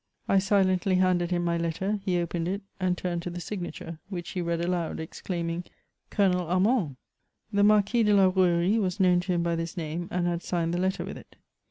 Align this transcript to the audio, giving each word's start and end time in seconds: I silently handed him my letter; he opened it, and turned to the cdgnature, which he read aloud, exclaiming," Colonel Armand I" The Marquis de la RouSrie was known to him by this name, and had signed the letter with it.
I 0.27 0.39
silently 0.39 0.95
handed 0.95 1.29
him 1.29 1.45
my 1.45 1.57
letter; 1.57 1.99
he 2.03 2.17
opened 2.17 2.47
it, 2.47 2.63
and 2.79 2.97
turned 2.97 3.21
to 3.21 3.29
the 3.29 3.37
cdgnature, 3.37 3.99
which 4.09 4.31
he 4.31 4.41
read 4.41 4.59
aloud, 4.65 4.99
exclaiming," 4.99 5.63
Colonel 6.09 6.47
Armand 6.47 6.95
I" 7.53 7.57
The 7.57 7.63
Marquis 7.63 8.01
de 8.01 8.15
la 8.15 8.31
RouSrie 8.31 8.79
was 8.81 8.99
known 8.99 9.19
to 9.19 9.33
him 9.33 9.43
by 9.43 9.55
this 9.55 9.77
name, 9.77 10.07
and 10.09 10.25
had 10.25 10.41
signed 10.41 10.73
the 10.73 10.79
letter 10.81 11.05
with 11.05 11.19
it. 11.19 11.35